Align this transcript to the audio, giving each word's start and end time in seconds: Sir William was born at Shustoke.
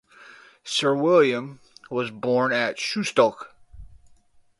Sir 0.63 0.95
William 0.95 1.59
was 1.91 2.09
born 2.09 2.51
at 2.53 2.77
Shustoke. 2.79 3.49